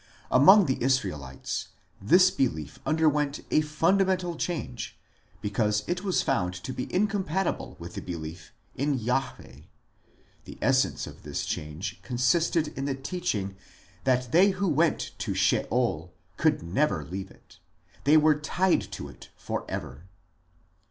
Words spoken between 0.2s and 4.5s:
Among the Israelites this belief underwent a fundamental